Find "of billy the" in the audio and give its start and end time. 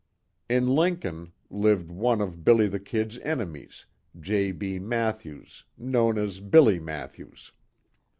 2.21-2.79